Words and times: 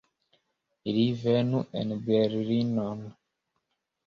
Ili 0.93 1.03
venu 1.23 1.61
en 1.83 1.93
Berlinon! 2.09 3.05